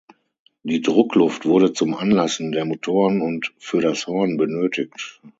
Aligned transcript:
Die 0.63 0.81
Druckluft 0.81 1.45
wurde 1.45 1.73
zum 1.73 1.93
Anlassen 1.93 2.51
der 2.51 2.65
Motoren 2.65 3.21
und 3.21 3.53
für 3.59 3.81
das 3.81 4.07
Horn 4.07 4.35
benötigt. 4.35 5.21